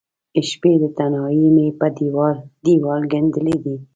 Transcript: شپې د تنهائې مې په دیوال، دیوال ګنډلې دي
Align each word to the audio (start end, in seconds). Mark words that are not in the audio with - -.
شپې 0.49 0.73
د 0.81 0.83
تنهائې 0.97 1.47
مې 1.55 1.67
په 1.79 1.87
دیوال، 1.97 2.37
دیوال 2.65 3.01
ګنډلې 3.13 3.55
دي 3.63 3.75